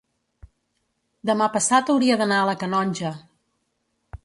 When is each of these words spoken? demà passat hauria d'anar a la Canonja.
demà 1.31 1.49
passat 1.57 1.93
hauria 1.95 2.17
d'anar 2.23 2.41
a 2.45 2.47
la 2.53 2.57
Canonja. 2.65 3.15